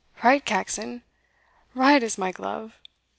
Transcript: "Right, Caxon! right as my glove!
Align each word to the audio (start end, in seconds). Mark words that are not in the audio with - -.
"Right, 0.23 0.43
Caxon! 0.43 1.03
right 1.75 2.01
as 2.01 2.17
my 2.17 2.31
glove! 2.31 2.73